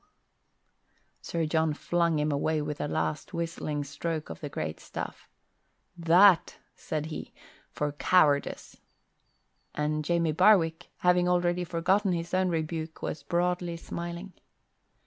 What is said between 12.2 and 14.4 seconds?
own rebuke, was broadly smiling.